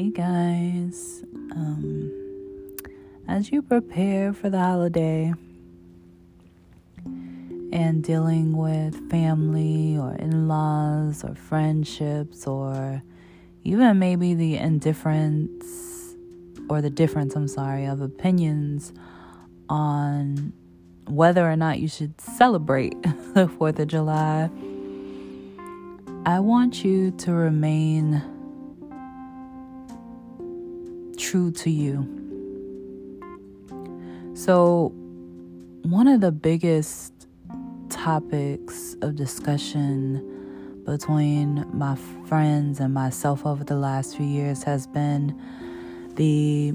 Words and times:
Hey 0.00 0.08
guys, 0.08 1.22
um, 1.52 2.10
as 3.28 3.52
you 3.52 3.60
prepare 3.60 4.32
for 4.32 4.48
the 4.48 4.58
holiday 4.58 5.34
and 7.04 8.02
dealing 8.02 8.56
with 8.56 9.10
family 9.10 9.98
or 9.98 10.14
in 10.14 10.48
laws 10.48 11.22
or 11.22 11.34
friendships 11.34 12.46
or 12.46 13.02
even 13.62 13.98
maybe 13.98 14.32
the 14.32 14.56
indifference 14.56 16.14
or 16.70 16.80
the 16.80 16.88
difference, 16.88 17.36
I'm 17.36 17.46
sorry, 17.46 17.84
of 17.84 18.00
opinions 18.00 18.94
on 19.68 20.54
whether 21.08 21.46
or 21.46 21.56
not 21.56 21.78
you 21.78 21.88
should 21.88 22.18
celebrate 22.18 23.02
the 23.02 23.48
4th 23.48 23.78
of 23.78 23.88
July, 23.88 24.48
I 26.24 26.40
want 26.40 26.86
you 26.86 27.10
to 27.18 27.34
remain 27.34 28.29
true 31.30 31.52
to 31.52 31.70
you. 31.70 32.02
So, 34.34 34.92
one 35.82 36.08
of 36.08 36.20
the 36.20 36.32
biggest 36.32 37.28
topics 37.88 38.96
of 39.00 39.14
discussion 39.14 40.82
between 40.84 41.64
my 41.72 41.94
friends 42.26 42.80
and 42.80 42.92
myself 42.92 43.46
over 43.46 43.62
the 43.62 43.76
last 43.76 44.16
few 44.16 44.26
years 44.26 44.64
has 44.64 44.88
been 44.88 45.40
the 46.16 46.74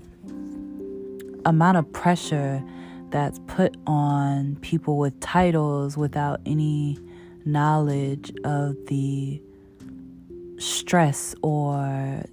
amount 1.43 1.75
of 1.75 1.91
pressure 1.91 2.63
that's 3.09 3.39
put 3.47 3.75
on 3.85 4.55
people 4.61 4.97
with 4.97 5.19
titles 5.19 5.97
without 5.97 6.39
any 6.45 6.97
knowledge 7.43 8.31
of 8.45 8.77
the 8.87 9.41
stress 10.57 11.35
or 11.41 12.23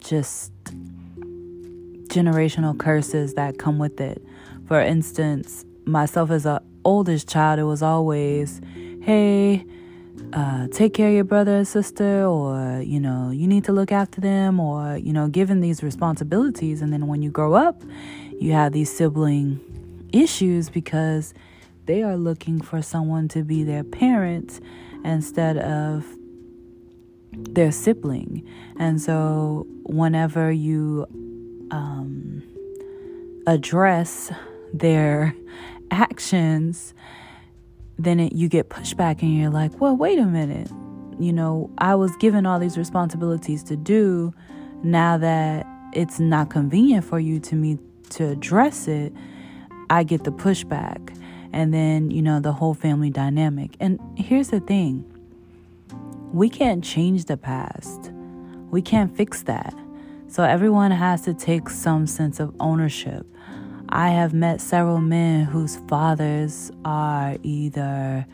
just 0.00 0.52
generational 2.10 2.78
curses 2.78 3.34
that 3.34 3.58
come 3.58 3.78
with 3.78 4.00
it. 4.00 4.22
For 4.66 4.80
instance, 4.80 5.64
myself 5.86 6.30
as 6.30 6.44
a 6.44 6.60
oldest 6.84 7.28
child, 7.28 7.58
it 7.58 7.64
was 7.64 7.82
always, 7.82 8.60
hey, 9.02 9.64
uh, 10.32 10.68
take 10.68 10.94
care 10.94 11.08
of 11.08 11.14
your 11.14 11.24
brother 11.24 11.56
and 11.56 11.66
sister, 11.66 12.24
or, 12.24 12.82
you 12.82 13.00
know, 13.00 13.30
you 13.30 13.46
need 13.46 13.64
to 13.64 13.72
look 13.72 13.90
after 13.90 14.20
them, 14.20 14.60
or, 14.60 14.96
you 14.96 15.12
know, 15.12 15.28
given 15.28 15.60
these 15.60 15.82
responsibilities. 15.82 16.82
And 16.82 16.92
then 16.92 17.06
when 17.06 17.22
you 17.22 17.30
grow 17.30 17.54
up, 17.54 17.82
you 18.38 18.52
have 18.52 18.72
these 18.72 18.94
sibling 18.94 19.60
issues 20.12 20.68
because 20.68 21.32
they 21.86 22.02
are 22.02 22.16
looking 22.16 22.60
for 22.60 22.82
someone 22.82 23.28
to 23.28 23.42
be 23.42 23.64
their 23.64 23.84
parent 23.84 24.60
instead 25.04 25.56
of 25.58 26.04
their 27.32 27.72
sibling. 27.72 28.46
And 28.78 29.00
so, 29.00 29.66
whenever 29.84 30.52
you 30.52 31.06
um, 31.70 32.42
address 33.46 34.30
their 34.72 35.34
actions, 35.90 36.94
then 37.98 38.20
it, 38.20 38.32
you 38.32 38.48
get 38.48 38.70
pushback 38.70 39.22
and 39.22 39.36
you're 39.36 39.50
like, 39.50 39.80
well, 39.80 39.96
wait 39.96 40.18
a 40.18 40.26
minute. 40.26 40.70
You 41.18 41.32
know, 41.32 41.70
I 41.78 41.94
was 41.94 42.14
given 42.16 42.46
all 42.46 42.58
these 42.58 42.78
responsibilities 42.78 43.62
to 43.64 43.76
do. 43.76 44.32
Now 44.82 45.18
that 45.18 45.66
it's 45.92 46.18
not 46.18 46.48
convenient 46.48 47.04
for 47.04 47.18
you 47.18 47.38
to 47.40 47.54
me 47.54 47.78
to 48.10 48.28
address 48.28 48.88
it, 48.88 49.12
I 49.90 50.04
get 50.04 50.24
the 50.24 50.32
pushback. 50.32 51.16
And 51.52 51.74
then, 51.74 52.10
you 52.10 52.22
know, 52.22 52.40
the 52.40 52.52
whole 52.52 52.74
family 52.74 53.10
dynamic. 53.10 53.76
And 53.80 54.00
here's 54.16 54.48
the 54.48 54.60
thing 54.60 55.04
we 56.32 56.48
can't 56.48 56.82
change 56.82 57.24
the 57.24 57.36
past, 57.36 58.12
we 58.70 58.80
can't 58.80 59.14
fix 59.14 59.42
that. 59.42 59.74
So 60.30 60.44
everyone 60.44 60.92
has 60.92 61.22
to 61.22 61.34
take 61.34 61.68
some 61.68 62.06
sense 62.06 62.38
of 62.38 62.54
ownership. 62.60 63.26
I 63.88 64.10
have 64.10 64.32
met 64.32 64.60
several 64.60 65.00
men 65.00 65.44
whose 65.44 65.78
fathers 65.88 66.70
are 66.84 67.36
either 67.42 68.24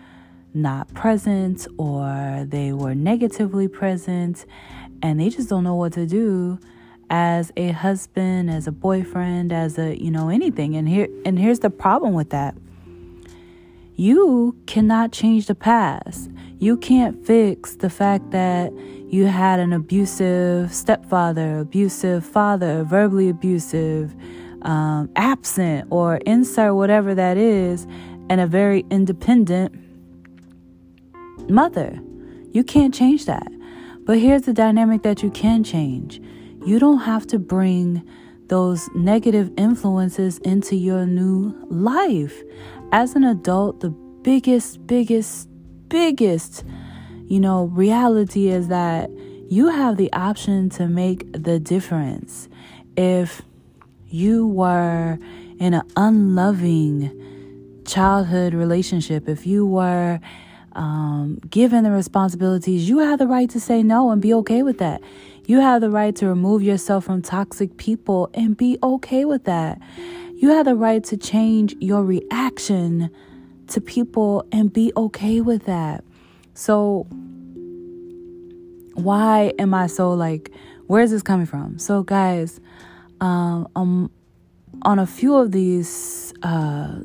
not 0.53 0.93
present 0.93 1.67
or 1.79 2.45
they 2.47 2.75
were 2.75 2.95
negatively 2.95 3.67
present 3.67 4.45
and 5.01 5.19
they 5.19 5.31
just 5.31 5.49
don't 5.49 5.65
know 5.65 5.75
what 5.75 5.95
to 5.95 6.05
do 6.07 6.59
as 7.09 7.51
a 7.57 7.71
husband, 7.71 8.51
as 8.51 8.67
a 8.67 8.73
boyfriend, 8.73 9.51
as 9.51 9.79
a, 9.79 9.99
you 9.99 10.11
know, 10.11 10.29
anything. 10.29 10.77
And 10.77 10.87
here 10.87 11.09
and 11.25 11.39
here's 11.39 11.61
the 11.61 11.71
problem 11.71 12.13
with 12.13 12.29
that. 12.29 12.55
You 13.97 14.55
cannot 14.67 15.11
change 15.11 15.47
the 15.47 15.55
past. 15.55 16.31
You 16.59 16.77
can't 16.77 17.27
fix 17.27 17.77
the 17.77 17.89
fact 17.89 18.31
that 18.31 18.71
you 19.09 19.25
had 19.25 19.59
an 19.59 19.73
abusive 19.73 20.75
stepfather, 20.75 21.61
abusive 21.61 22.25
father, 22.25 22.85
verbally 22.85 23.31
abusive, 23.31 24.15
um, 24.63 25.09
absent, 25.17 25.89
or 25.91 26.17
insert 26.27 26.75
whatever 26.75 27.15
that 27.15 27.39
is, 27.39 27.87
and 28.29 28.39
a 28.39 28.47
very 28.47 28.85
independent 28.91 29.75
mother. 31.49 31.99
You 32.53 32.65
can't 32.65 32.93
change 32.93 33.25
that. 33.25 33.51
But 34.05 34.19
here's 34.19 34.43
the 34.43 34.53
dynamic 34.53 35.03
that 35.03 35.23
you 35.23 35.31
can 35.31 35.65
change 35.65 36.21
you 36.67 36.81
don't 36.81 36.99
have 36.99 37.27
to 37.29 37.39
bring 37.39 38.03
those 38.49 38.89
negative 38.95 39.51
influences 39.57 40.39
into 40.39 40.77
your 40.77 41.07
new 41.07 41.55
life. 41.69 42.43
As 42.93 43.15
an 43.15 43.25
adult, 43.25 43.81
the 43.81 43.91
biggest, 43.91 44.87
biggest, 44.87 45.49
biggest 45.89 46.65
you 47.27 47.41
know, 47.41 47.65
reality 47.65 48.49
is 48.49 48.69
that 48.69 49.11
you 49.49 49.69
have 49.69 49.97
the 49.97 50.13
option 50.13 50.71
to 50.71 50.87
make 50.87 51.31
the 51.33 51.59
difference. 51.59 52.49
If 52.97 53.43
you 54.07 54.47
were 54.47 55.19
in 55.59 55.75
an 55.75 55.83
unloving 55.97 57.83
childhood 57.85 58.55
relationship, 58.55 59.29
if 59.29 59.47
you 59.47 59.67
were 59.67 60.21
um, 60.73 61.41
given 61.51 61.83
the 61.83 61.91
responsibilities, 61.91 62.89
you 62.89 62.99
have 62.99 63.19
the 63.19 63.27
right 63.27 63.51
to 63.51 63.59
say 63.59 63.83
no 63.83 64.11
and 64.11 64.23
be 64.23 64.33
okay 64.35 64.63
with 64.63 64.79
that. 64.79 65.01
You 65.47 65.61
have 65.61 65.81
the 65.81 65.91
right 65.91 66.15
to 66.17 66.27
remove 66.27 66.63
yourself 66.63 67.05
from 67.05 67.23
toxic 67.23 67.77
people 67.77 68.29
and 68.35 68.57
be 68.57 68.79
okay 68.83 69.25
with 69.25 69.45
that. 69.45 69.81
You 70.35 70.51
have 70.51 70.67
the 70.67 70.75
right 70.75 71.03
to 71.05 71.17
change 71.17 71.77
your 71.79 72.05
reaction 72.05 73.11
to 73.69 73.81
people 73.81 74.45
and 74.51 74.73
be 74.73 74.93
okay 74.97 75.41
with 75.41 75.67
that. 75.67 76.03
So, 76.55 77.07
why 78.95 79.53
am 79.59 79.73
I 79.73 79.87
so 79.87 80.13
like, 80.13 80.51
where's 80.89 81.13
this 81.13 81.23
coming 81.23 81.47
from? 81.47 81.79
So, 81.79 82.03
guys, 82.03 82.61
um, 83.21 83.69
um 83.77 84.11
on 84.83 84.99
a 84.99 85.07
few 85.07 85.35
of 85.35 85.53
these 85.53 86.35
uh, 86.43 87.01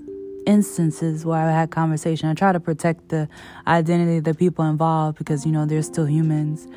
instances 0.46 1.26
where 1.26 1.40
I 1.40 1.52
had 1.52 1.70
conversation, 1.70 2.28
I 2.28 2.34
try 2.34 2.52
to 2.52 2.60
protect 2.60 3.10
the 3.10 3.30
identity 3.68 4.18
of 4.18 4.24
the 4.24 4.34
people 4.34 4.66
involved 4.66 5.18
because 5.18 5.46
you 5.46 5.52
know 5.52 5.66
they're 5.66 5.84
still 5.84 6.08
humans. 6.08 6.68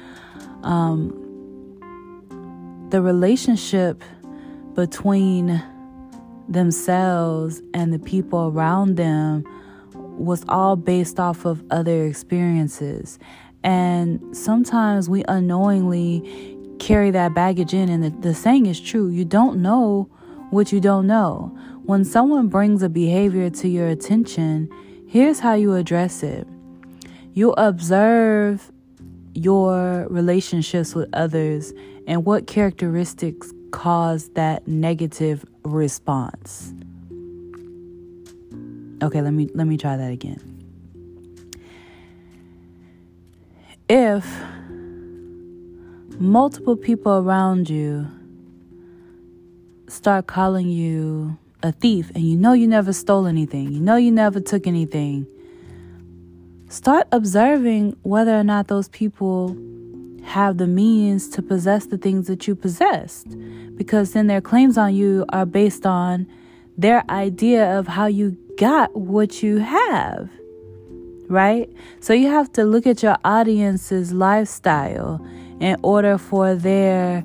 Um, 0.62 1.23
the 2.94 3.02
relationship 3.02 4.04
between 4.76 5.60
themselves 6.48 7.60
and 7.74 7.92
the 7.92 7.98
people 7.98 8.52
around 8.54 8.94
them 8.94 9.42
was 9.94 10.44
all 10.48 10.76
based 10.76 11.18
off 11.18 11.44
of 11.44 11.64
other 11.72 12.04
experiences. 12.04 13.18
And 13.64 14.20
sometimes 14.36 15.10
we 15.10 15.24
unknowingly 15.26 16.56
carry 16.78 17.10
that 17.10 17.34
baggage 17.34 17.74
in. 17.74 17.88
And 17.88 18.04
the, 18.04 18.10
the 18.10 18.32
saying 18.32 18.66
is 18.66 18.80
true 18.80 19.08
you 19.08 19.24
don't 19.24 19.60
know 19.60 20.08
what 20.50 20.70
you 20.70 20.78
don't 20.80 21.08
know. 21.08 21.46
When 21.82 22.04
someone 22.04 22.46
brings 22.46 22.80
a 22.84 22.88
behavior 22.88 23.50
to 23.50 23.66
your 23.66 23.88
attention, 23.88 24.70
here's 25.08 25.40
how 25.40 25.54
you 25.54 25.74
address 25.74 26.22
it 26.22 26.46
you 27.32 27.54
observe 27.54 28.70
your 29.34 30.06
relationships 30.08 30.94
with 30.94 31.08
others 31.12 31.72
and 32.06 32.24
what 32.24 32.46
characteristics 32.46 33.52
cause 33.72 34.28
that 34.30 34.66
negative 34.68 35.44
response. 35.64 36.72
Okay, 39.02 39.20
let 39.20 39.32
me 39.32 39.50
let 39.54 39.66
me 39.66 39.76
try 39.76 39.96
that 39.96 40.10
again. 40.10 40.40
If 43.88 44.24
multiple 46.18 46.76
people 46.76 47.12
around 47.12 47.68
you 47.68 48.06
start 49.88 50.26
calling 50.26 50.68
you 50.68 51.36
a 51.62 51.72
thief 51.72 52.10
and 52.14 52.24
you 52.24 52.36
know 52.36 52.52
you 52.52 52.66
never 52.66 52.92
stole 52.92 53.26
anything, 53.26 53.72
you 53.72 53.80
know 53.80 53.96
you 53.96 54.10
never 54.10 54.40
took 54.40 54.66
anything, 54.66 55.26
start 56.74 57.06
observing 57.12 57.96
whether 58.02 58.38
or 58.38 58.44
not 58.44 58.68
those 58.68 58.88
people 58.88 59.56
have 60.24 60.58
the 60.58 60.66
means 60.66 61.28
to 61.28 61.42
possess 61.42 61.86
the 61.86 61.98
things 61.98 62.26
that 62.26 62.48
you 62.48 62.54
possessed 62.54 63.26
because 63.76 64.12
then 64.12 64.26
their 64.26 64.40
claims 64.40 64.76
on 64.78 64.94
you 64.94 65.24
are 65.28 65.46
based 65.46 65.86
on 65.86 66.26
their 66.76 67.04
idea 67.10 67.78
of 67.78 67.86
how 67.86 68.06
you 68.06 68.36
got 68.58 68.94
what 68.96 69.42
you 69.42 69.58
have, 69.58 70.28
right? 71.28 71.68
So 72.00 72.12
you 72.12 72.28
have 72.28 72.50
to 72.52 72.64
look 72.64 72.86
at 72.86 73.02
your 73.02 73.18
audience's 73.24 74.12
lifestyle 74.12 75.24
in 75.60 75.76
order 75.82 76.18
for 76.18 76.54
their, 76.54 77.24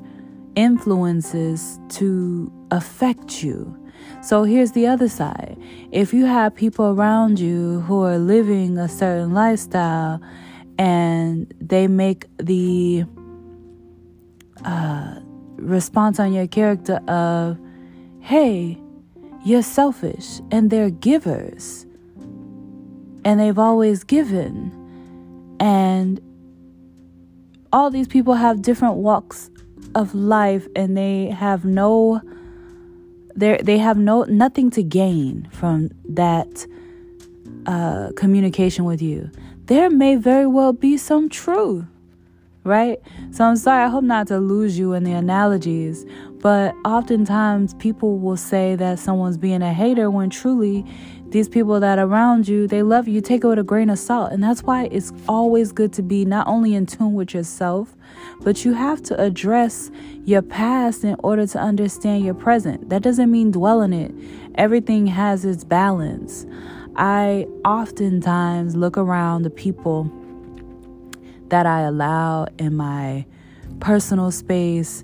influences 0.55 1.79
to 1.89 2.51
affect 2.71 3.43
you. 3.43 3.75
So 4.21 4.43
here's 4.43 4.73
the 4.73 4.85
other 4.87 5.07
side. 5.09 5.57
If 5.91 6.13
you 6.13 6.25
have 6.25 6.53
people 6.53 6.87
around 6.87 7.39
you 7.39 7.81
who 7.81 8.03
are 8.03 8.17
living 8.17 8.77
a 8.77 8.89
certain 8.89 9.33
lifestyle 9.33 10.21
and 10.77 11.51
they 11.59 11.87
make 11.87 12.25
the 12.37 13.05
uh, 14.65 15.19
response 15.55 16.19
on 16.19 16.33
your 16.33 16.47
character 16.47 16.99
of, 17.07 17.57
hey, 18.19 18.77
you're 19.45 19.63
selfish, 19.63 20.41
and 20.51 20.69
they're 20.69 20.89
givers, 20.89 21.85
and 23.23 23.39
they've 23.39 23.57
always 23.57 24.03
given, 24.03 24.69
and 25.61 26.19
all 27.71 27.89
these 27.89 28.07
people 28.07 28.33
have 28.33 28.61
different 28.61 28.95
walks 28.95 29.49
of 29.95 30.13
life, 30.13 30.67
and 30.75 30.97
they 30.97 31.27
have 31.27 31.63
no 31.63 32.21
they 33.35 33.57
they 33.63 33.77
have 33.77 33.97
no 33.97 34.23
nothing 34.23 34.69
to 34.71 34.83
gain 34.83 35.47
from 35.51 35.89
that 36.07 36.65
uh, 37.65 38.11
communication 38.15 38.85
with 38.85 39.01
you. 39.01 39.29
There 39.65 39.89
may 39.89 40.15
very 40.15 40.47
well 40.47 40.73
be 40.73 40.97
some 40.97 41.29
truth, 41.29 41.85
right? 42.63 42.99
So 43.31 43.45
I'm 43.45 43.55
sorry. 43.55 43.83
I 43.83 43.87
hope 43.87 44.03
not 44.03 44.27
to 44.27 44.39
lose 44.39 44.79
you 44.79 44.93
in 44.93 45.03
the 45.03 45.11
analogies, 45.11 46.05
but 46.41 46.73
oftentimes 46.85 47.75
people 47.75 48.17
will 48.17 48.37
say 48.37 48.75
that 48.75 48.99
someone's 48.99 49.37
being 49.37 49.61
a 49.61 49.73
hater 49.73 50.09
when 50.09 50.29
truly 50.29 50.85
these 51.31 51.47
people 51.47 51.79
that 51.79 51.99
are 51.99 52.05
around 52.05 52.47
you, 52.47 52.67
they 52.67 52.81
love 52.81 53.07
you. 53.07 53.21
Take 53.21 53.43
it 53.43 53.47
with 53.47 53.59
a 53.59 53.63
grain 53.63 53.89
of 53.89 53.99
salt. 53.99 54.31
And 54.31 54.43
that's 54.43 54.63
why 54.63 54.85
it's 54.91 55.13
always 55.27 55.71
good 55.71 55.93
to 55.93 56.01
be 56.01 56.25
not 56.25 56.47
only 56.47 56.73
in 56.73 56.85
tune 56.85 57.13
with 57.13 57.33
yourself, 57.33 57.95
but 58.41 58.65
you 58.65 58.73
have 58.73 59.03
to 59.03 59.21
address 59.21 59.91
your 60.25 60.41
past 60.41 61.03
in 61.03 61.15
order 61.19 61.45
to 61.45 61.59
understand 61.59 62.25
your 62.25 62.33
present. 62.33 62.89
That 62.89 63.03
doesn't 63.03 63.29
mean 63.29 63.51
dwell 63.51 63.81
in 63.81 63.93
it. 63.93 64.11
Everything 64.55 65.07
has 65.07 65.45
its 65.45 65.63
balance. 65.63 66.47
I 66.95 67.47
oftentimes 67.63 68.75
look 68.75 68.97
around 68.97 69.43
the 69.43 69.49
people 69.49 70.11
that 71.49 71.65
I 71.65 71.81
allow 71.81 72.47
in 72.57 72.75
my 72.75 73.25
personal 73.79 74.31
space. 74.31 75.03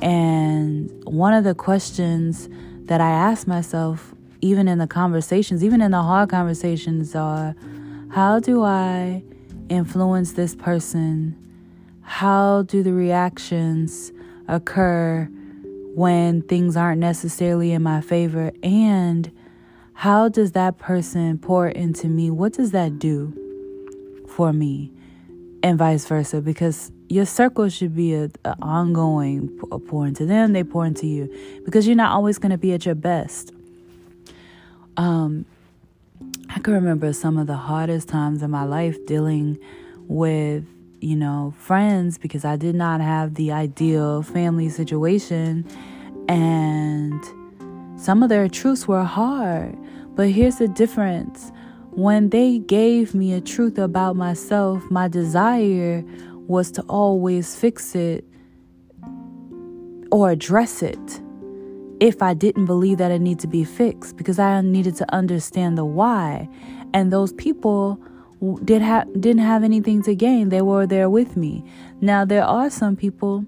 And 0.00 0.90
one 1.04 1.34
of 1.34 1.44
the 1.44 1.54
questions 1.54 2.48
that 2.86 3.00
I 3.00 3.10
ask 3.10 3.46
myself 3.46 4.13
even 4.44 4.68
in 4.68 4.76
the 4.76 4.86
conversations, 4.86 5.64
even 5.64 5.80
in 5.80 5.90
the 5.90 6.02
hard 6.02 6.28
conversations, 6.28 7.16
are 7.16 7.56
how 8.10 8.38
do 8.38 8.62
I 8.62 9.24
influence 9.70 10.32
this 10.32 10.54
person? 10.54 11.34
How 12.02 12.60
do 12.64 12.82
the 12.82 12.92
reactions 12.92 14.12
occur 14.46 15.30
when 15.94 16.42
things 16.42 16.76
aren't 16.76 17.00
necessarily 17.00 17.72
in 17.72 17.82
my 17.82 18.02
favor? 18.02 18.52
And 18.62 19.32
how 19.94 20.28
does 20.28 20.52
that 20.52 20.76
person 20.76 21.38
pour 21.38 21.66
into 21.66 22.08
me? 22.08 22.30
What 22.30 22.52
does 22.52 22.72
that 22.72 22.98
do 22.98 23.32
for 24.28 24.52
me? 24.52 24.92
And 25.62 25.78
vice 25.78 26.04
versa, 26.04 26.42
because 26.42 26.92
your 27.08 27.24
circle 27.24 27.70
should 27.70 27.96
be 27.96 28.12
a, 28.12 28.28
a 28.44 28.54
ongoing 28.60 29.48
pour 29.86 30.06
into 30.06 30.26
them, 30.26 30.52
they 30.52 30.64
pour 30.64 30.84
into 30.84 31.06
you, 31.06 31.34
because 31.64 31.86
you're 31.86 31.96
not 31.96 32.12
always 32.12 32.36
going 32.36 32.52
to 32.52 32.58
be 32.58 32.74
at 32.74 32.84
your 32.84 32.94
best. 32.94 33.53
Um, 34.96 35.46
I 36.50 36.60
can 36.60 36.74
remember 36.74 37.12
some 37.12 37.36
of 37.38 37.46
the 37.46 37.56
hardest 37.56 38.08
times 38.08 38.42
in 38.42 38.50
my 38.50 38.64
life 38.64 38.96
dealing 39.06 39.58
with, 40.06 40.64
you 41.00 41.16
know, 41.16 41.54
friends 41.58 42.18
because 42.18 42.44
I 42.44 42.56
did 42.56 42.74
not 42.74 43.00
have 43.00 43.34
the 43.34 43.52
ideal 43.52 44.22
family 44.22 44.68
situation. 44.68 45.66
And 46.28 47.20
some 48.00 48.22
of 48.22 48.28
their 48.28 48.48
truths 48.48 48.86
were 48.86 49.04
hard. 49.04 49.76
But 50.14 50.30
here's 50.30 50.56
the 50.56 50.68
difference 50.68 51.50
when 51.90 52.30
they 52.30 52.58
gave 52.58 53.14
me 53.14 53.32
a 53.32 53.40
truth 53.40 53.78
about 53.78 54.16
myself, 54.16 54.82
my 54.90 55.08
desire 55.08 56.04
was 56.46 56.70
to 56.72 56.82
always 56.82 57.56
fix 57.56 57.94
it 57.94 58.24
or 60.10 60.30
address 60.30 60.82
it 60.82 61.20
if 62.04 62.20
I 62.20 62.34
didn't 62.34 62.66
believe 62.66 62.98
that 62.98 63.10
it 63.10 63.22
needed 63.22 63.40
to 63.40 63.46
be 63.46 63.64
fixed 63.64 64.18
because 64.18 64.38
I 64.38 64.60
needed 64.60 64.94
to 64.96 65.14
understand 65.14 65.78
the 65.78 65.86
why. 65.86 66.50
And 66.92 67.10
those 67.10 67.32
people 67.32 67.98
did 68.62 68.82
have 68.82 69.10
didn't 69.18 69.40
have 69.40 69.64
anything 69.64 70.02
to 70.02 70.14
gain. 70.14 70.50
They 70.50 70.60
were 70.60 70.86
there 70.86 71.08
with 71.08 71.34
me. 71.34 71.64
Now 72.02 72.26
there 72.26 72.44
are 72.44 72.68
some 72.68 72.94
people 72.94 73.46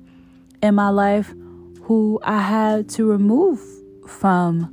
in 0.62 0.74
my 0.74 0.88
life 0.88 1.34
who 1.82 2.18
I 2.22 2.40
had 2.40 2.88
to 2.96 3.04
remove 3.04 3.60
from 4.08 4.72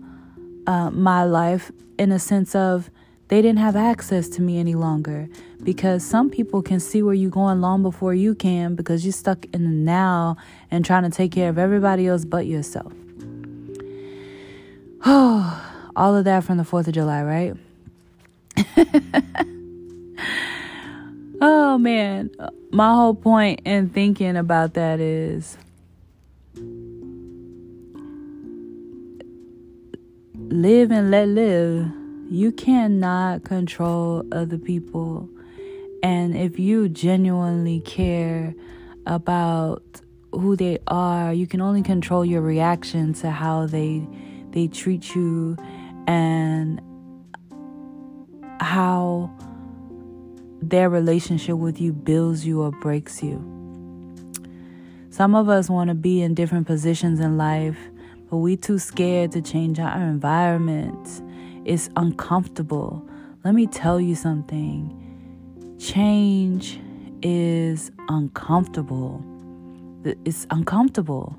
uh, 0.66 0.90
my 0.92 1.26
life 1.26 1.70
in 2.00 2.14
a 2.14 2.20
sense 2.20 2.56
of 2.56 2.90
they 3.28 3.42
didn't 3.42 3.60
have 3.60 3.76
access 3.76 4.30
to 4.30 4.42
me 4.42 4.60
any 4.60 4.76
longer 4.76 5.28
because 5.62 6.06
some 6.06 6.30
people 6.30 6.62
can 6.62 6.80
see 6.80 7.04
where 7.04 7.14
you're 7.14 7.30
going 7.30 7.60
long 7.60 7.84
before 7.84 8.14
you 8.14 8.34
can 8.34 8.76
because 8.76 9.04
you're 9.04 9.12
stuck 9.12 9.44
in 9.54 9.64
the 9.66 9.70
now 9.70 10.38
and 10.72 10.86
trying 10.86 11.04
to 11.04 11.10
take 11.10 11.34
care 11.34 11.50
of 11.50 11.58
everybody 11.58 12.08
else 12.08 12.24
but 12.24 12.46
yourself. 12.46 12.94
Oh, 15.06 15.92
all 15.96 16.16
of 16.16 16.26
that 16.26 16.44
from 16.44 16.58
the 16.58 16.64
4th 16.64 16.88
of 16.88 16.94
July, 16.94 17.24
right? 17.24 17.56
oh 21.42 21.78
man, 21.78 22.30
my 22.72 22.94
whole 22.94 23.16
point 23.16 23.62
in 23.66 23.90
thinking 23.90 24.38
about 24.38 24.76
that 24.76 25.00
is 25.00 25.58
live 30.36 30.92
and 30.92 31.12
let 31.12 31.28
live. 31.28 31.92
You 32.30 32.52
cannot 32.52 33.44
control 33.44 34.24
other 34.32 34.58
people. 34.58 35.30
And 36.02 36.36
if 36.36 36.60
you 36.60 36.90
genuinely 36.90 37.82
care 37.82 38.56
about 39.06 39.84
who 40.32 40.56
they 40.56 40.80
are, 40.88 41.34
you 41.34 41.48
can 41.48 41.62
only 41.62 41.84
control 41.84 42.26
your 42.26 42.42
reaction 42.42 43.14
to 43.16 43.30
how 43.30 43.68
they 43.68 44.08
they 44.54 44.68
treat 44.68 45.14
you 45.14 45.58
and 46.08 46.82
how 48.60 49.30
their 50.62 50.90
relationship 50.90 51.58
with 51.58 51.82
you 51.82 51.92
builds 51.92 52.46
you 52.46 52.62
or 52.62 52.72
breaks 52.72 53.22
you. 53.22 53.38
Some 55.10 55.36
of 55.36 55.50
us 55.50 55.70
want 55.70 55.90
to 55.90 55.94
be 55.94 56.22
in 56.22 56.34
different 56.34 56.66
positions 56.66 57.20
in 57.20 57.38
life, 57.38 57.78
but 58.30 58.38
we 58.38 58.56
too 58.56 58.80
scared 58.80 59.32
to 59.34 59.42
change 59.42 59.80
our 59.80 60.02
environment. 60.02 61.22
It's 61.66 61.90
uncomfortable. 61.98 63.08
Let 63.44 63.54
me 63.54 63.68
tell 63.68 64.00
you 64.00 64.16
something. 64.16 65.00
Change 65.80 66.80
is 67.22 67.92
uncomfortable. 68.08 69.24
It's 70.26 70.48
uncomfortable. 70.50 71.38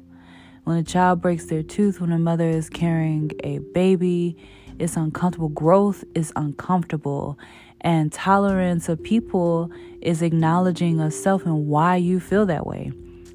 When 0.64 0.78
a 0.78 0.82
child 0.82 1.20
breaks 1.20 1.44
their 1.44 1.62
tooth, 1.62 2.00
when 2.00 2.10
a 2.10 2.18
mother 2.18 2.48
is 2.48 2.70
carrying 2.70 3.30
a 3.44 3.58
baby, 3.58 4.36
it's 4.78 4.96
uncomfortable. 4.96 5.50
Growth 5.50 6.04
is 6.14 6.32
uncomfortable. 6.36 7.38
And 7.82 8.10
tolerance 8.10 8.88
of 8.88 9.02
people 9.02 9.70
is 10.00 10.22
acknowledging 10.22 11.00
of 11.00 11.12
self 11.12 11.44
and 11.44 11.66
why 11.66 11.96
you 11.96 12.18
feel 12.18 12.46
that 12.46 12.66
way. 12.66 12.92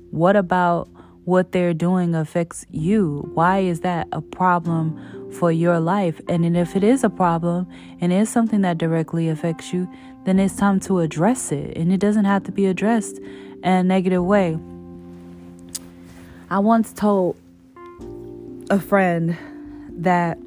What 0.09 0.35
about 0.35 0.89
what 1.25 1.51
they're 1.51 1.75
doing 1.75 2.15
affects 2.15 2.65
you? 2.71 3.29
Why 3.35 3.59
is 3.59 3.81
that 3.81 4.07
a 4.11 4.21
problem 4.21 5.31
for 5.31 5.51
your 5.51 5.79
life? 5.79 6.19
And 6.27 6.57
if 6.57 6.75
it 6.75 6.83
is 6.83 7.03
a 7.03 7.11
problem 7.11 7.67
and 8.01 8.11
it's 8.11 8.31
something 8.31 8.61
that 8.61 8.79
directly 8.79 9.29
affects 9.29 9.71
you, 9.71 9.87
then 10.25 10.39
it's 10.39 10.55
time 10.55 10.79
to 10.81 10.99
address 10.99 11.51
it. 11.51 11.77
And 11.77 11.93
it 11.93 11.99
doesn't 11.99 12.25
have 12.25 12.43
to 12.45 12.51
be 12.51 12.65
addressed 12.65 13.19
in 13.19 13.63
a 13.63 13.83
negative 13.83 14.23
way. 14.23 14.57
I 16.51 16.57
once 16.57 16.91
told 16.93 17.35
a 18.71 18.79
friend 18.79 19.37
that 19.97 20.39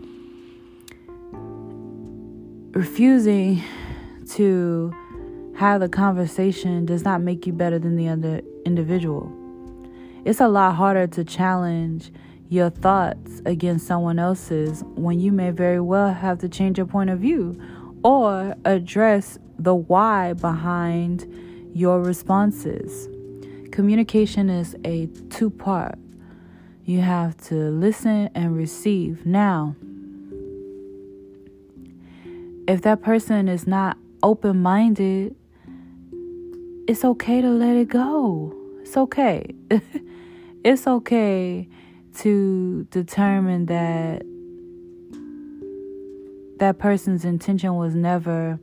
refusing 2.73 3.63
to 4.31 4.93
have 5.55 5.81
the 5.81 5.89
conversation 5.89 6.87
does 6.87 7.05
not 7.05 7.21
make 7.21 7.47
you 7.47 7.53
better 7.53 7.79
than 7.79 7.95
the 7.95 8.09
other 8.09 8.43
individual. 8.67 9.33
It's 10.25 10.41
a 10.41 10.49
lot 10.49 10.75
harder 10.75 11.07
to 11.07 11.23
challenge 11.23 12.13
your 12.49 12.71
thoughts 12.71 13.41
against 13.47 13.87
someone 13.87 14.19
else's 14.19 14.83
when 14.97 15.21
you 15.21 15.31
may 15.31 15.51
very 15.51 15.81
well 15.81 16.13
have 16.13 16.41
to 16.41 16.49
change 16.49 16.79
your 16.79 16.87
point 16.89 17.11
of 17.11 17.21
view 17.21 17.57
or 18.03 18.57
address 18.65 19.39
the 19.57 19.77
why 19.77 20.33
behind 20.33 21.33
your 21.75 22.03
responses. 22.03 23.09
Communication 23.73 24.51
is 24.51 24.77
a 24.85 25.07
two 25.31 25.49
part. 25.49 25.99
You 26.85 27.01
have 27.01 27.39
to 27.49 27.55
listen 27.55 28.29
and 28.35 28.55
receive. 28.55 29.25
Now, 29.25 29.77
if 32.69 32.83
that 32.83 33.01
person 33.01 33.49
is 33.49 33.67
not 33.67 33.97
open 34.23 34.61
minded, 34.61 35.35
it's 36.87 37.03
okay 37.03 37.41
to 37.41 37.49
let 37.49 37.77
it 37.77 37.89
go. 37.89 38.55
It's 38.83 38.95
okay. 38.95 39.55
it's 40.65 40.87
okay 40.87 41.67
to 42.19 42.87
determine 42.91 43.67
that 43.67 44.23
that 46.59 46.79
person's 46.79 47.25
intention 47.25 47.77
was 47.77 47.95
never 47.95 48.61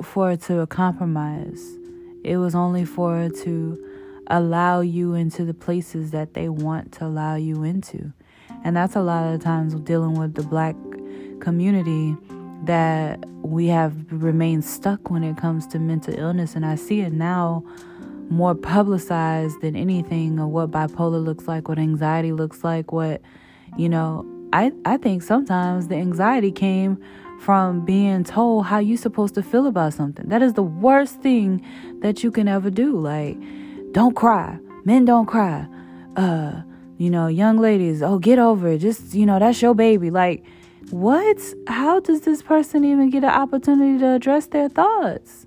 for 0.00 0.30
it 0.30 0.42
to 0.42 0.64
compromise. 0.68 1.76
It 2.24 2.38
was 2.38 2.54
only 2.54 2.84
for 2.84 3.28
to 3.28 3.90
allow 4.28 4.80
you 4.80 5.14
into 5.14 5.44
the 5.44 5.54
places 5.54 6.10
that 6.10 6.34
they 6.34 6.48
want 6.48 6.92
to 6.92 7.04
allow 7.04 7.34
you 7.36 7.62
into. 7.62 8.12
And 8.64 8.74
that's 8.74 8.96
a 8.96 9.02
lot 9.02 9.32
of 9.32 9.42
times 9.42 9.74
dealing 9.74 10.18
with 10.18 10.34
the 10.34 10.42
black 10.42 10.74
community 11.40 12.16
that 12.64 13.22
we 13.42 13.66
have 13.66 13.94
remained 14.10 14.64
stuck 14.64 15.10
when 15.10 15.22
it 15.22 15.36
comes 15.36 15.66
to 15.68 15.78
mental 15.78 16.18
illness. 16.18 16.54
And 16.54 16.64
I 16.64 16.76
see 16.76 17.00
it 17.00 17.12
now 17.12 17.62
more 18.30 18.54
publicized 18.54 19.60
than 19.60 19.76
anything 19.76 20.38
of 20.38 20.48
what 20.48 20.70
bipolar 20.70 21.22
looks 21.22 21.46
like, 21.46 21.68
what 21.68 21.78
anxiety 21.78 22.32
looks 22.32 22.64
like, 22.64 22.90
what, 22.90 23.20
you 23.76 23.88
know, 23.90 24.26
I, 24.54 24.72
I 24.86 24.96
think 24.96 25.22
sometimes 25.22 25.88
the 25.88 25.96
anxiety 25.96 26.52
came 26.52 26.98
from 27.40 27.84
being 27.84 28.24
told 28.24 28.66
how 28.66 28.78
you're 28.78 28.96
supposed 28.96 29.34
to 29.34 29.42
feel 29.42 29.66
about 29.66 29.92
something. 29.94 30.28
That 30.28 30.42
is 30.42 30.54
the 30.54 30.62
worst 30.62 31.20
thing 31.20 31.64
that 32.00 32.22
you 32.22 32.30
can 32.30 32.48
ever 32.48 32.70
do. 32.70 32.98
Like, 32.98 33.36
don't 33.92 34.16
cry. 34.16 34.58
Men 34.84 35.04
don't 35.04 35.26
cry. 35.26 35.66
Uh, 36.16 36.62
you 36.96 37.10
know, 37.10 37.26
young 37.26 37.58
ladies, 37.58 38.02
oh, 38.02 38.18
get 38.18 38.38
over 38.38 38.68
it. 38.68 38.78
Just, 38.78 39.14
you 39.14 39.26
know, 39.26 39.38
that's 39.38 39.60
your 39.60 39.74
baby. 39.74 40.10
Like, 40.10 40.44
what? 40.90 41.38
How 41.66 42.00
does 42.00 42.22
this 42.22 42.42
person 42.42 42.84
even 42.84 43.10
get 43.10 43.24
an 43.24 43.30
opportunity 43.30 43.98
to 43.98 44.14
address 44.14 44.46
their 44.46 44.68
thoughts? 44.68 45.46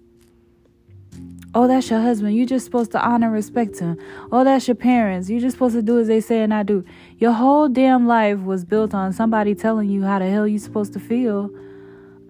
Oh, 1.56 1.68
that's 1.68 1.90
your 1.90 2.02
husband. 2.02 2.36
You're 2.36 2.46
just 2.46 2.66
supposed 2.66 2.92
to 2.92 3.04
honor 3.04 3.28
and 3.28 3.34
respect 3.34 3.80
him. 3.80 3.98
Oh, 4.32 4.44
that's 4.44 4.68
your 4.68 4.76
parents. 4.76 5.30
You're 5.30 5.40
just 5.40 5.56
supposed 5.56 5.76
to 5.76 5.82
do 5.82 6.00
as 6.00 6.08
they 6.08 6.20
say 6.20 6.42
and 6.42 6.54
I 6.54 6.64
do. 6.64 6.84
Your 7.18 7.32
whole 7.32 7.68
damn 7.68 8.06
life 8.06 8.40
was 8.40 8.66
built 8.66 8.94
on 8.94 9.14
somebody 9.14 9.56
telling 9.56 9.90
you 9.90 10.04
how 10.04 10.20
the 10.20 10.30
hell 10.30 10.48
you're 10.48 10.60
supposed 10.60 10.94
to 10.94 11.00
feel 11.00 11.50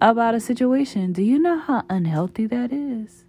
about 0.00 0.34
a 0.34 0.40
situation. 0.40 1.12
Do 1.12 1.22
you 1.22 1.38
know 1.38 1.58
how 1.58 1.84
unhealthy 1.88 2.46
that 2.46 2.72
is? 2.72 3.24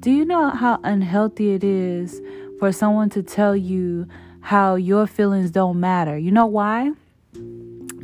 Do 0.00 0.10
you 0.10 0.24
know 0.24 0.50
how 0.50 0.80
unhealthy 0.82 1.52
it 1.52 1.64
is 1.64 2.20
for 2.58 2.72
someone 2.72 3.08
to 3.10 3.22
tell 3.22 3.54
you 3.56 4.06
how 4.40 4.74
your 4.74 5.06
feelings 5.06 5.50
don't 5.50 5.78
matter? 5.78 6.18
You 6.18 6.32
know 6.32 6.46
why? 6.46 6.90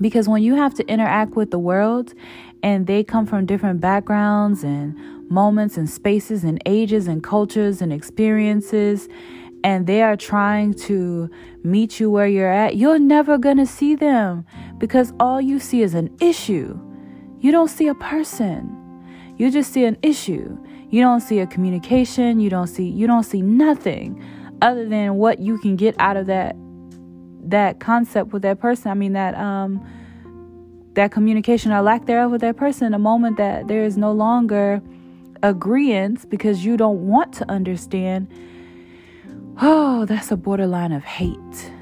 Because 0.00 0.29
when 0.29 0.43
you 0.43 0.55
have 0.55 0.75
to 0.75 0.87
interact 0.87 1.35
with 1.35 1.50
the 1.50 1.59
world 1.59 2.15
and 2.62 2.87
they 2.87 3.03
come 3.03 3.27
from 3.27 3.47
different 3.47 3.81
backgrounds 3.81 4.62
and 4.62 4.97
moments 5.29 5.77
and 5.77 5.91
spaces 5.91 6.45
and 6.45 6.62
ages 6.67 7.09
and 7.09 7.23
cultures 7.23 7.83
and 7.83 7.93
experiences, 7.93 9.09
and 9.65 9.88
they 9.88 10.03
are 10.03 10.17
trying 10.17 10.73
to 10.73 11.29
meet 11.65 11.99
you 11.99 12.09
where 12.11 12.29
you're 12.29 12.53
at, 12.53 12.77
you're 12.77 12.99
never 12.99 13.37
to 13.38 13.67
see 13.67 13.97
them 13.97 14.47
because 14.79 15.12
all 15.19 15.41
you 15.41 15.59
see 15.59 15.83
is 15.83 15.95
an 15.95 16.17
issue. 16.21 16.79
You 17.40 17.52
don't 17.52 17.68
see 17.68 17.88
a 17.88 17.95
person. 17.95 18.75
You 19.37 19.50
just 19.50 19.73
see 19.73 19.85
an 19.85 19.97
issue. 20.02 20.59
You 20.90 21.02
don't 21.02 21.21
see 21.21 21.38
a 21.38 21.47
communication, 21.47 22.40
you 22.40 22.50
don't 22.50 22.66
see 22.66 22.88
you 22.88 23.07
don't 23.07 23.25
see 23.25 23.42
nothing 23.42 24.23
other 24.62 24.88
than 24.88 25.16
what 25.16 25.38
you 25.38 25.59
can 25.59 25.76
get 25.76 25.95
out 25.99 26.16
of 26.16 26.26
that 26.26 26.57
that 27.45 27.78
concept 27.80 28.33
with 28.33 28.42
that 28.42 28.59
person. 28.61 28.90
I 28.90 28.95
mean 28.95 29.12
that 29.12 29.35
um 29.37 29.87
that 30.95 31.12
communication 31.12 31.71
or 31.71 31.83
lack 31.83 32.07
thereof 32.07 32.30
with 32.30 32.40
that 32.40 32.57
person, 32.57 32.92
the 32.92 32.99
moment 32.99 33.37
that 33.37 33.68
there 33.68 33.85
is 33.85 33.97
no 33.97 34.11
longer 34.11 34.83
agreement 35.42 36.28
because 36.28 36.64
you 36.64 36.76
don't 36.76 37.07
want 37.07 37.33
to 37.35 37.49
understand, 37.49 38.26
oh, 39.61 40.04
that's 40.07 40.33
a 40.33 40.37
borderline 40.37 40.90
of 40.92 41.04
hate. 41.04 41.73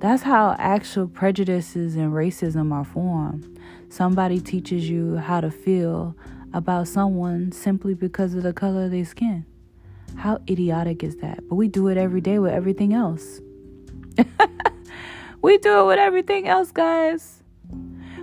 That's 0.00 0.22
how 0.22 0.56
actual 0.58 1.08
prejudices 1.08 1.96
and 1.96 2.12
racism 2.12 2.72
are 2.72 2.84
formed. 2.84 3.53
Somebody 3.94 4.40
teaches 4.40 4.90
you 4.90 5.18
how 5.18 5.40
to 5.40 5.52
feel 5.52 6.16
about 6.52 6.88
someone 6.88 7.52
simply 7.52 7.94
because 7.94 8.34
of 8.34 8.42
the 8.42 8.52
color 8.52 8.86
of 8.86 8.90
their 8.90 9.04
skin. 9.04 9.46
How 10.16 10.40
idiotic 10.50 11.04
is 11.04 11.18
that? 11.18 11.48
But 11.48 11.54
we 11.54 11.68
do 11.68 11.86
it 11.86 11.96
every 11.96 12.20
day 12.20 12.40
with 12.40 12.52
everything 12.52 12.92
else. 12.92 13.40
we 15.42 15.58
do 15.58 15.78
it 15.78 15.86
with 15.86 16.00
everything 16.00 16.48
else, 16.48 16.72
guys. 16.72 17.44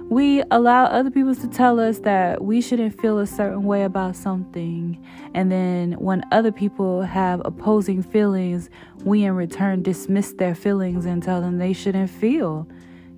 We 0.10 0.44
allow 0.52 0.88
other 0.88 1.10
people 1.10 1.36
to 1.36 1.48
tell 1.48 1.80
us 1.80 2.00
that 2.00 2.44
we 2.44 2.60
shouldn't 2.60 3.00
feel 3.00 3.18
a 3.20 3.26
certain 3.26 3.64
way 3.64 3.84
about 3.84 4.18
something. 4.18 5.02
And 5.34 5.50
then 5.50 5.94
when 5.94 6.26
other 6.34 6.52
people 6.52 7.04
have 7.04 7.42
opposing 7.46 8.04
feelings, 8.04 8.70
we 9.06 9.24
in 9.24 9.38
return 9.38 9.84
dismiss 9.84 10.34
their 10.34 10.54
feelings 10.54 11.06
and 11.06 11.24
tell 11.24 11.40
them 11.40 11.60
they 11.60 11.72
shouldn't 11.72 12.10
feel. 12.10 12.68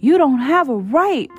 You 0.01 0.19
don't 0.19 0.41
have 0.41 0.69
a 0.69 0.75
right 0.75 1.31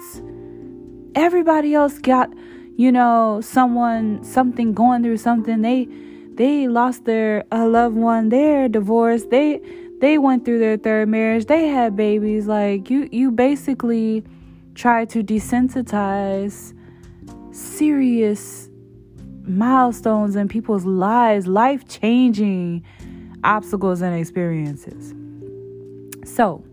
everybody 1.14 1.74
else 1.74 1.98
got 1.98 2.32
you 2.76 2.90
know 2.90 3.40
someone 3.40 4.22
something 4.24 4.72
going 4.72 5.02
through 5.02 5.18
something. 5.18 5.62
They 5.62 5.88
they 6.34 6.68
lost 6.68 7.04
their 7.04 7.44
a 7.52 7.66
loved 7.66 7.96
one 7.96 8.28
they're 8.28 8.68
divorced. 8.68 9.30
They 9.30 9.60
they 10.00 10.18
went 10.18 10.44
through 10.44 10.58
their 10.58 10.76
third 10.76 11.08
marriage. 11.08 11.46
They 11.46 11.68
had 11.68 11.96
babies. 11.96 12.46
Like 12.46 12.90
you 12.90 13.08
you 13.12 13.30
basically 13.30 14.24
try 14.74 15.04
to 15.06 15.22
desensitize 15.22 16.74
serious 17.52 18.68
milestones 19.46 20.34
in 20.34 20.48
people's 20.48 20.84
lives 20.84 21.46
life 21.46 21.86
changing 21.86 22.84
obstacles 23.44 24.00
and 24.02 24.18
experiences. 24.18 25.14
So 26.24 26.64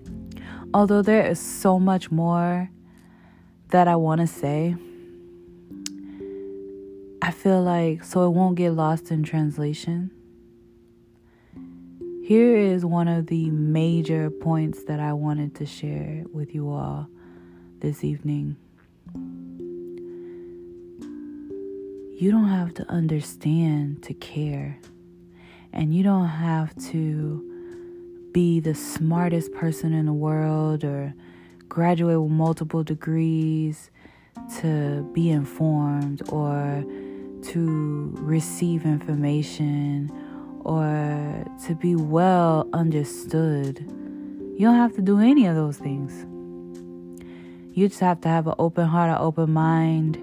although 0.73 1.01
there 1.01 1.25
is 1.25 1.39
so 1.39 1.77
much 1.79 2.09
more 2.11 2.71
that 3.71 3.87
I 3.87 3.95
want 3.95 4.19
to 4.21 4.27
say. 4.27 4.75
I 7.21 7.31
feel 7.31 7.61
like 7.61 8.03
so 8.03 8.25
it 8.25 8.29
won't 8.29 8.55
get 8.55 8.71
lost 8.71 9.11
in 9.11 9.23
translation. 9.23 10.11
Here 12.23 12.55
is 12.55 12.85
one 12.85 13.07
of 13.07 13.27
the 13.27 13.49
major 13.49 14.29
points 14.29 14.83
that 14.85 14.99
I 14.99 15.13
wanted 15.13 15.55
to 15.55 15.65
share 15.65 16.23
with 16.33 16.53
you 16.53 16.69
all 16.69 17.07
this 17.79 18.03
evening. 18.03 18.57
You 22.19 22.29
don't 22.29 22.49
have 22.49 22.73
to 22.75 22.89
understand 22.89 24.03
to 24.03 24.13
care, 24.13 24.77
and 25.71 25.93
you 25.93 26.03
don't 26.03 26.27
have 26.27 26.75
to 26.91 27.47
be 28.33 28.59
the 28.59 28.75
smartest 28.75 29.53
person 29.53 29.93
in 29.93 30.05
the 30.05 30.13
world 30.13 30.83
or 30.83 31.13
graduate 31.71 32.21
with 32.21 32.29
multiple 32.29 32.83
degrees 32.83 33.91
to 34.59 35.09
be 35.13 35.29
informed 35.29 36.21
or 36.27 36.83
to 37.41 38.11
receive 38.17 38.83
information 38.85 40.11
or 40.65 41.45
to 41.65 41.73
be 41.75 41.95
well 41.95 42.67
understood. 42.73 43.79
You 43.79 44.67
don't 44.67 44.75
have 44.75 44.93
to 44.95 45.01
do 45.01 45.19
any 45.19 45.45
of 45.45 45.55
those 45.55 45.77
things. 45.77 46.25
You 47.73 47.87
just 47.87 48.01
have 48.01 48.19
to 48.21 48.27
have 48.27 48.47
an 48.47 48.55
open 48.59 48.85
heart, 48.85 49.09
an 49.09 49.17
open 49.19 49.53
mind, 49.53 50.17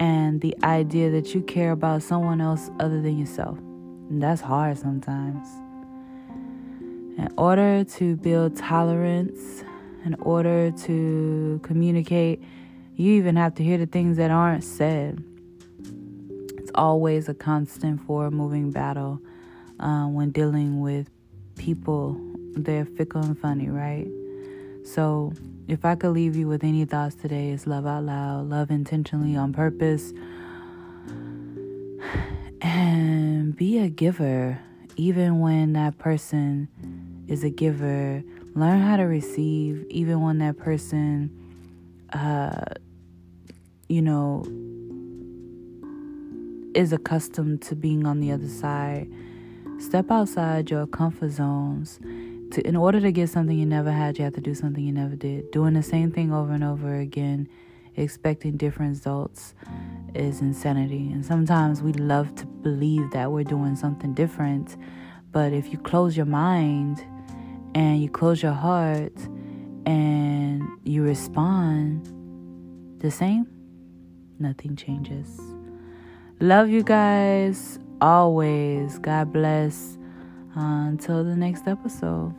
and 0.00 0.40
the 0.40 0.56
idea 0.64 1.10
that 1.10 1.32
you 1.32 1.42
care 1.42 1.70
about 1.70 2.02
someone 2.02 2.40
else 2.40 2.72
other 2.80 3.00
than 3.00 3.16
yourself. 3.16 3.56
And 4.10 4.20
that's 4.20 4.40
hard 4.40 4.78
sometimes. 4.78 5.46
In 7.18 7.28
order 7.38 7.84
to 7.84 8.16
build 8.16 8.56
tolerance 8.56 9.62
in 10.04 10.14
order 10.20 10.70
to 10.70 11.60
communicate, 11.62 12.42
you 12.96 13.12
even 13.14 13.36
have 13.36 13.54
to 13.54 13.64
hear 13.64 13.78
the 13.78 13.86
things 13.86 14.16
that 14.16 14.30
aren't 14.30 14.64
said. 14.64 15.22
It's 16.56 16.70
always 16.74 17.28
a 17.28 17.34
constant 17.34 18.00
forward 18.06 18.32
moving 18.32 18.70
battle 18.70 19.20
uh, 19.80 20.06
when 20.06 20.30
dealing 20.30 20.80
with 20.80 21.08
people. 21.56 22.20
They're 22.54 22.84
fickle 22.84 23.22
and 23.22 23.38
funny, 23.38 23.68
right? 23.68 24.08
So, 24.84 25.32
if 25.68 25.84
I 25.84 25.94
could 25.94 26.10
leave 26.10 26.36
you 26.36 26.48
with 26.48 26.64
any 26.64 26.84
thoughts 26.84 27.14
today, 27.14 27.50
it's 27.50 27.66
love 27.66 27.86
out 27.86 28.04
loud, 28.04 28.48
love 28.48 28.70
intentionally 28.70 29.36
on 29.36 29.52
purpose, 29.52 30.12
and 32.60 33.56
be 33.56 33.78
a 33.78 33.88
giver, 33.88 34.58
even 34.96 35.40
when 35.40 35.72
that 35.74 35.98
person 35.98 36.68
is 37.28 37.44
a 37.44 37.50
giver 37.50 38.22
learn 38.54 38.80
how 38.80 38.96
to 38.96 39.04
receive 39.04 39.86
even 39.88 40.20
when 40.20 40.38
that 40.38 40.58
person 40.58 41.30
uh 42.12 42.64
you 43.88 44.02
know 44.02 44.44
is 46.74 46.92
accustomed 46.92 47.60
to 47.62 47.76
being 47.76 48.06
on 48.06 48.20
the 48.20 48.32
other 48.32 48.48
side. 48.48 49.10
Step 49.78 50.10
outside 50.10 50.70
your 50.70 50.86
comfort 50.86 51.30
zones 51.30 51.98
to 52.52 52.66
in 52.66 52.76
order 52.76 53.00
to 53.00 53.12
get 53.12 53.28
something 53.28 53.58
you 53.58 53.66
never 53.66 53.90
had 53.90 54.16
you 54.18 54.24
have 54.24 54.34
to 54.34 54.40
do 54.40 54.54
something 54.54 54.84
you 54.84 54.92
never 54.92 55.16
did. 55.16 55.50
Doing 55.50 55.74
the 55.74 55.82
same 55.82 56.10
thing 56.10 56.32
over 56.32 56.52
and 56.52 56.64
over 56.64 56.96
again 56.96 57.48
expecting 57.94 58.56
different 58.56 58.90
results 58.90 59.54
is 60.14 60.40
insanity. 60.40 61.10
And 61.12 61.24
sometimes 61.24 61.82
we 61.82 61.92
love 61.92 62.34
to 62.36 62.46
believe 62.46 63.10
that 63.10 63.30
we're 63.30 63.44
doing 63.44 63.76
something 63.76 64.14
different 64.14 64.76
but 65.32 65.54
if 65.54 65.72
you 65.72 65.78
close 65.78 66.16
your 66.16 66.26
mind 66.26 67.04
and 67.74 68.02
you 68.02 68.08
close 68.08 68.42
your 68.42 68.52
heart 68.52 69.16
and 69.86 70.62
you 70.84 71.02
respond 71.02 72.06
the 73.00 73.10
same, 73.10 73.46
nothing 74.38 74.76
changes. 74.76 75.40
Love 76.40 76.68
you 76.68 76.82
guys 76.82 77.78
always. 78.00 78.98
God 78.98 79.32
bless. 79.32 79.98
Uh, 80.54 80.86
until 80.86 81.24
the 81.24 81.34
next 81.34 81.66
episode. 81.66 82.34